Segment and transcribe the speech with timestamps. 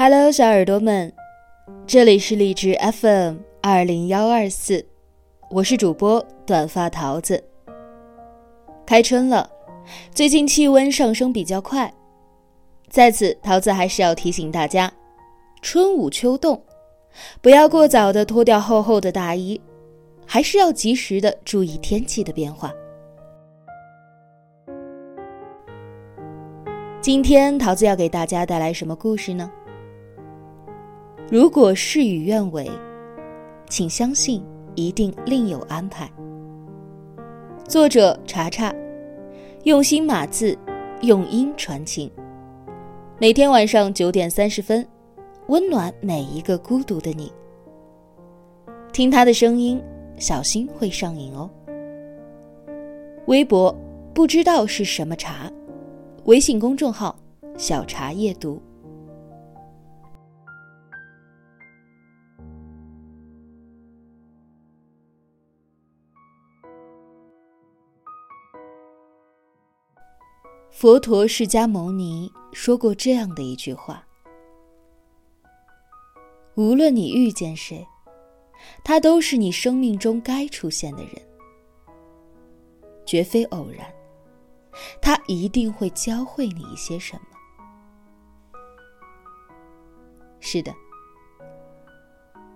[0.00, 1.12] Hello，小耳朵们，
[1.84, 4.86] 这里是荔枝 FM 二零幺二四，
[5.50, 7.42] 我是主播短发桃子。
[8.86, 9.50] 开春了，
[10.14, 11.92] 最近气温上升比较快，
[12.88, 14.92] 在此桃子还是要提醒大家，
[15.62, 16.62] 春捂秋冻，
[17.42, 19.60] 不要过早的脱掉厚厚的大衣，
[20.24, 22.72] 还是要及时的注意天气的变化。
[27.00, 29.50] 今天桃子要给大家带来什么故事呢？
[31.30, 32.66] 如果事与愿违，
[33.68, 34.42] 请相信
[34.74, 36.10] 一定另有安排。
[37.66, 38.74] 作者查查，
[39.64, 40.56] 用心码字，
[41.02, 42.10] 用音传情。
[43.18, 44.86] 每天晚上九点三十分，
[45.48, 47.30] 温暖每一个孤独的你。
[48.90, 49.82] 听他的声音，
[50.16, 51.50] 小心会上瘾哦。
[53.26, 53.76] 微博
[54.14, 55.52] 不知道是什么茶，
[56.24, 57.14] 微信公众号
[57.58, 58.62] 小茶夜读。
[70.80, 74.06] 佛陀释迦牟尼说过这样的一句话
[76.54, 77.84] ：“无论你遇见谁，
[78.84, 81.14] 他都是你生命中该出现的人，
[83.04, 83.92] 绝非偶然。
[85.02, 87.22] 他一定会教会你一些什么。”
[90.38, 90.72] 是的，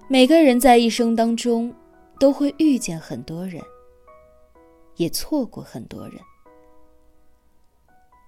[0.08, 1.74] 每个人在一生当中
[2.20, 3.60] 都会遇见很多人，
[4.94, 6.20] 也错过很多人。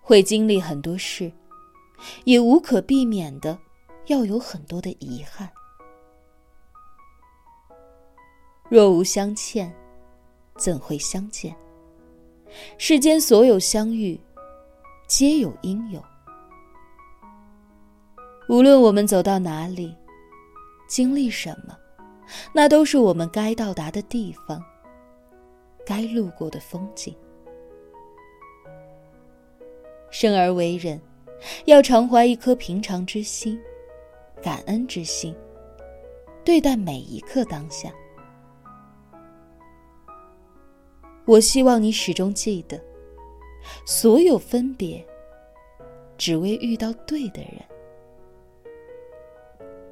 [0.07, 1.33] 会经历很多事，
[2.25, 3.59] 也无可避免的
[4.09, 5.51] 要有很多的遗憾。
[8.69, 9.75] 若无相欠，
[10.59, 11.57] 怎会相见？
[12.77, 14.21] 世间所有相遇，
[15.07, 16.05] 皆有因由。
[18.51, 19.97] 无论我们走到哪里，
[20.87, 21.75] 经历什么，
[22.53, 24.63] 那都是我们该到达的地方，
[25.87, 27.17] 该路过的风景。
[30.15, 31.01] 生而为人，
[31.65, 33.61] 要常怀一颗平常之心、
[34.41, 35.35] 感恩之心，
[36.45, 37.93] 对待每一刻当下。
[41.25, 42.81] 我希望你始终记得，
[43.85, 45.05] 所有分别，
[46.17, 47.61] 只为遇到对的人。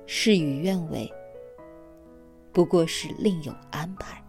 [0.06, 1.12] 事与愿违，
[2.53, 4.22] 不过是另有安排。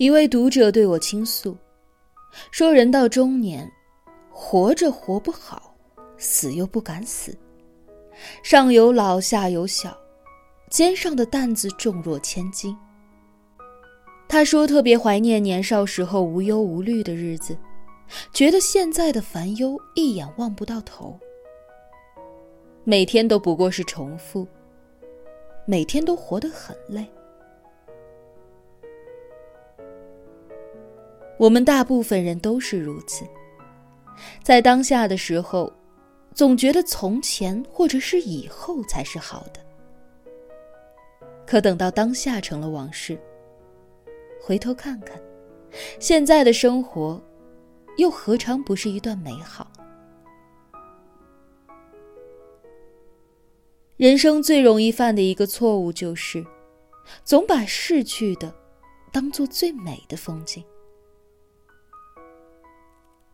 [0.00, 1.54] 一位读者对我倾诉，
[2.50, 3.70] 说：“人到中年，
[4.30, 5.74] 活着活不好，
[6.16, 7.36] 死又不敢死，
[8.42, 9.94] 上有老下有小，
[10.70, 12.74] 肩上的担子重若千斤。”
[14.26, 17.54] 他说：“特别怀念年少时候无忧无虑的日子，
[18.32, 21.14] 觉得现在的烦忧一眼望不到头，
[22.84, 24.48] 每天都不过是重复，
[25.66, 27.06] 每天都活得很累。”
[31.40, 33.24] 我们大部分人都是如此，
[34.42, 35.72] 在当下的时候，
[36.34, 39.60] 总觉得从前或者是以后才是好的。
[41.46, 43.18] 可等到当下成了往事，
[44.38, 45.18] 回头看看，
[45.98, 47.18] 现在的生活，
[47.96, 49.66] 又何尝不是一段美好？
[53.96, 56.44] 人生最容易犯的一个错误就是，
[57.24, 58.54] 总把逝去的，
[59.10, 60.62] 当做最美的风景。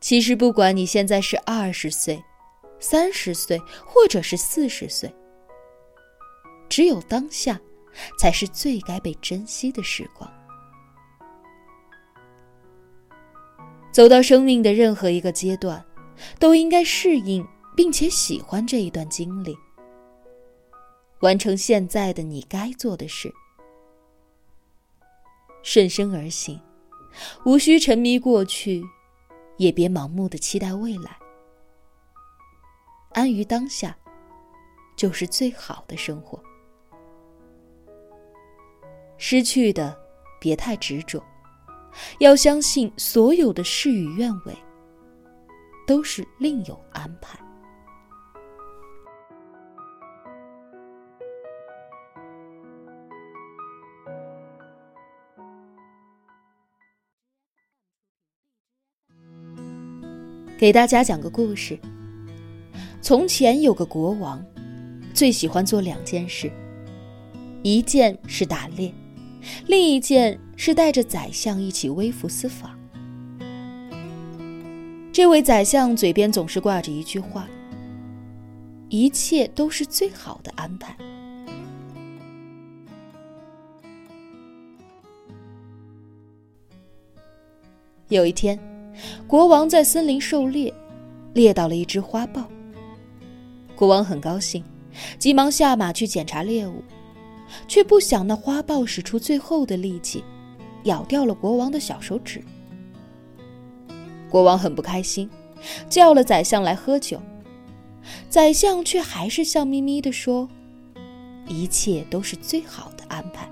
[0.07, 2.23] 其实，不管你现在是二十岁、
[2.79, 5.13] 三十岁，或者是四十岁，
[6.69, 7.61] 只有当下，
[8.17, 10.33] 才是最该被珍惜的时光。
[13.91, 15.85] 走到生命的任何一个阶段，
[16.39, 17.45] 都应该适应
[17.77, 19.59] 并且喜欢这一段经历，
[21.19, 23.35] 完成现在的你该做的事，
[25.65, 26.61] 顺生而行，
[27.45, 28.85] 无需沉迷过去。
[29.57, 31.19] 也别盲目的期待未来，
[33.13, 33.97] 安于当下，
[34.97, 36.43] 就是最好的生活。
[39.19, 39.99] 失去的，
[40.39, 41.23] 别太执着，
[42.19, 44.55] 要相信所有的事与愿违，
[45.87, 47.39] 都是另有安排。
[60.59, 61.79] 给大家讲个故事。
[63.03, 64.43] 从前有个国王，
[65.13, 66.51] 最喜欢做两件事：
[67.63, 68.91] 一件是打猎，
[69.67, 72.75] 另一件是带着宰相一起微服私访。
[75.13, 77.47] 这位宰相嘴边总是挂着一句话
[78.89, 80.97] ：“一切都是最好的安排。”
[88.09, 88.59] 有一天，
[89.27, 90.73] 国王在森林狩猎，
[91.35, 92.49] 猎到了一只花豹。
[93.75, 94.65] 国王很高兴，
[95.19, 96.83] 急忙下马去检查猎物，
[97.69, 100.25] 却不想那花豹使出最后的力气，
[100.85, 102.43] 咬掉了国王的小手指。
[104.31, 105.29] 国王很不开心，
[105.89, 107.21] 叫了宰相来喝酒。
[108.29, 110.49] 宰相却还是笑眯眯地说
[111.49, 113.49] ：“一切都是最好的安排。”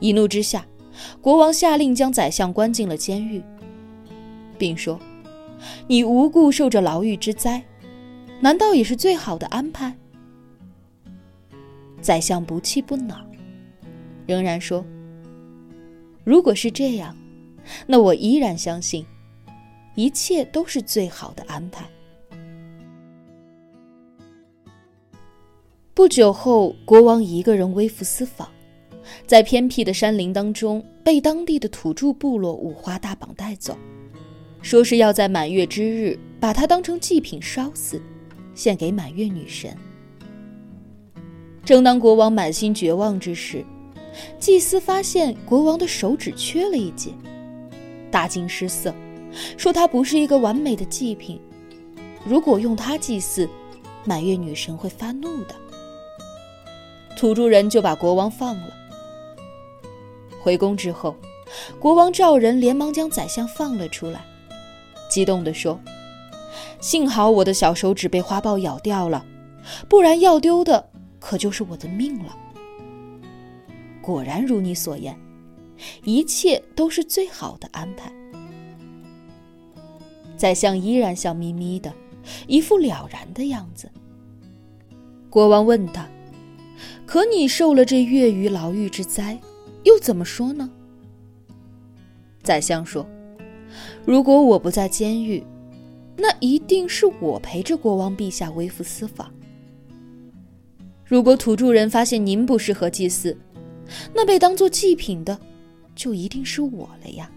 [0.00, 0.64] 一怒之下。
[1.20, 3.42] 国王下令将宰相关进了监狱，
[4.58, 4.98] 并说
[5.86, 7.62] ：“你无故受着牢狱之灾，
[8.40, 9.96] 难道也是最好的安排？”
[12.00, 13.24] 宰相不气不恼，
[14.26, 14.84] 仍然说
[16.24, 17.16] ：“如果是这样，
[17.86, 19.04] 那我依然相信，
[19.94, 21.84] 一切都是最好的安排。”
[25.92, 28.48] 不久后，国王一个人微服私访。
[29.26, 33.76] 在偏僻的山林当中，被当地的土著部落五花大绑带走，
[34.62, 38.00] 说是要在满月之日把它当成祭品烧死，
[38.54, 39.76] 献给满月女神。
[41.64, 43.64] 正当国王满心绝望之时，
[44.38, 47.10] 祭司发现国王的手指缺了一截，
[48.10, 48.94] 大惊失色，
[49.56, 51.38] 说他不是一个完美的祭品，
[52.24, 53.48] 如果用它祭祀，
[54.04, 55.54] 满月女神会发怒的。
[57.16, 58.74] 土著人就把国王放了。
[60.40, 61.16] 回宫之后，
[61.78, 64.24] 国王召人连忙将宰相放了出来，
[65.10, 65.78] 激动地说
[66.80, 69.24] ：“幸好我的小手指被花豹咬掉了，
[69.88, 70.88] 不然要丢的
[71.18, 72.36] 可就是我的命了。”
[74.00, 75.18] 果然如你所言，
[76.04, 78.12] 一切都是最好的安排。
[80.36, 81.92] 宰相依然笑眯眯的，
[82.46, 83.90] 一副了然的样子。
[85.28, 86.08] 国王问他
[87.04, 89.38] ：“可你受了这月余牢狱之灾？”
[89.84, 90.70] 又怎么说呢？
[92.42, 93.06] 宰相说
[94.06, 95.44] ：“如果我不在监狱，
[96.16, 99.30] 那一定是我陪着国王陛下微服私访。
[101.04, 103.36] 如果土著人发现您不适合祭祀，
[104.14, 105.38] 那被当做祭品的，
[105.94, 107.30] 就一定是我了呀。”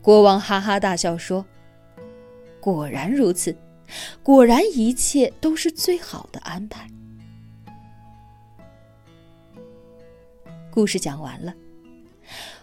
[0.00, 1.44] 国王哈哈大笑说
[2.60, 3.54] ：“果然如此，
[4.22, 6.88] 果然一切都是最好的安排。”
[10.74, 11.54] 故事讲完了，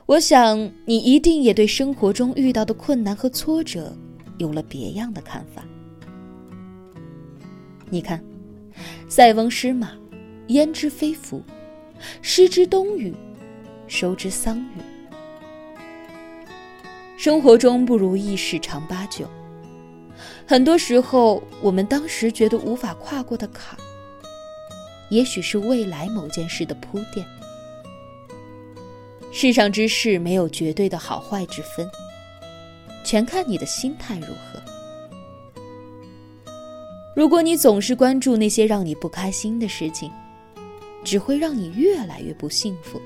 [0.05, 3.95] 我想你一定也对生活中遇到的困难和挫折
[4.37, 5.63] 有了别样的看法。
[7.89, 8.21] 你看，
[9.07, 9.93] 塞翁失马，
[10.47, 11.41] 焉知非福；
[12.21, 13.15] 失之冬雨，
[13.87, 14.83] 收之桑榆。
[17.15, 19.25] 生活中不如意十常八九，
[20.45, 23.79] 很多时候我们当时觉得无法跨过的坎，
[25.09, 27.25] 也许是未来某件事的铺垫。
[29.41, 31.89] 世上之事没有绝对的好坏之分，
[33.03, 34.61] 全看你的心态如何。
[37.15, 40.11] 如果你总是关注那些让你不开心的事情，
[41.03, 43.01] 只会让你越来越不幸福。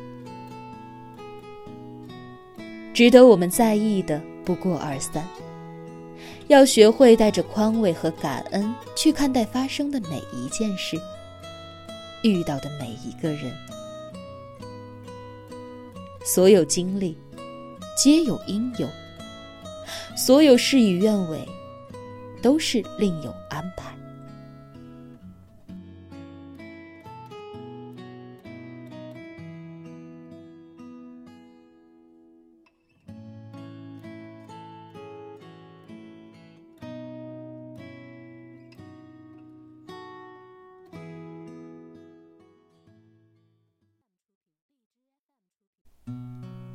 [2.93, 5.25] 值得我们在意的不过二三，
[6.47, 10.99] 要学会带着宽慰和感恩去看待发生的每一件事，
[12.23, 13.53] 遇到的每一个人。
[16.27, 17.15] 所有经历，
[17.95, 18.87] 皆有因由；
[20.17, 21.47] 所有事与愿违，
[22.41, 23.94] 都是另有安排。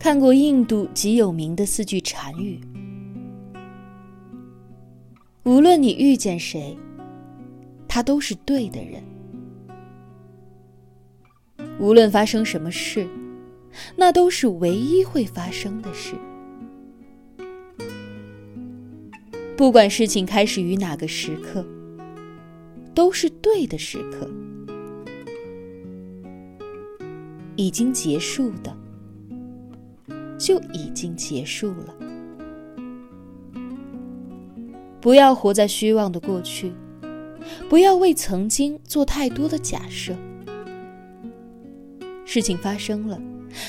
[0.00, 2.58] 看过印度极有名的四句禅语：
[5.44, 6.74] 无论你遇见谁，
[7.86, 9.02] 他都是对的人；
[11.78, 13.06] 无论发生什么事，
[13.94, 16.14] 那都是唯一会发生的事；
[19.54, 21.62] 不管事情开始于哪个时刻，
[22.94, 24.26] 都是对的时刻；
[27.56, 28.79] 已经结束的。
[30.40, 31.94] 就已经结束了。
[35.00, 36.72] 不要活在虚妄的过去，
[37.68, 40.16] 不要为曾经做太多的假设。
[42.24, 43.20] 事情发生了，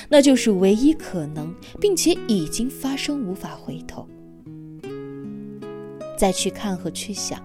[0.08, 4.08] 那就是唯一可能，并且已经发生，无法回头。
[6.18, 7.42] 再去看和去想，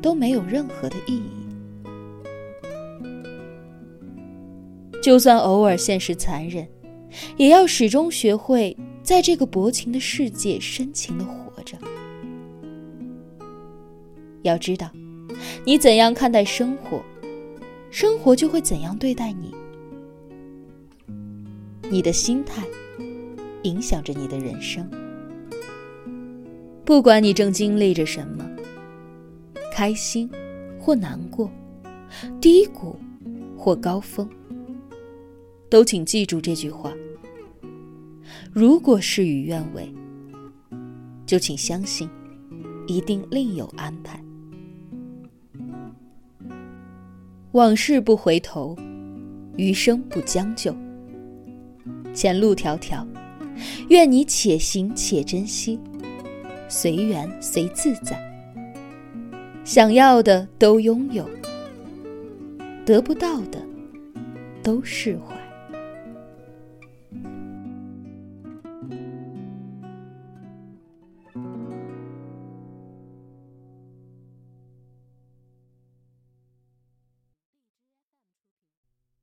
[0.00, 1.30] 都没有任何的意义。
[5.02, 6.68] 就算偶尔现实残忍，
[7.36, 11.76] 也要始终学会在这个薄情的世界深情的活着。
[14.42, 14.90] 要知道，
[15.64, 17.02] 你怎样看待生活，
[17.90, 19.54] 生活就会怎样对待你。
[21.88, 22.62] 你的心态
[23.62, 24.88] 影响着你的人生。
[26.84, 28.44] 不管你正经历着什么，
[29.72, 30.28] 开心
[30.80, 31.50] 或难过，
[32.40, 32.96] 低谷
[33.56, 34.28] 或高峰。
[35.68, 36.92] 都请记住这句话：
[38.54, 39.90] 如果事与愿违，
[41.24, 42.06] 就请相信，
[42.86, 44.22] 一定另有安排。
[47.52, 48.76] 往事不回头，
[49.56, 50.76] 余生不将就。
[52.12, 53.06] 前路迢迢，
[53.88, 55.80] 愿你且行且珍惜，
[56.68, 58.20] 随缘随自在。
[59.64, 61.26] 想要的都拥有，
[62.84, 63.62] 得不到的
[64.62, 65.41] 都释怀。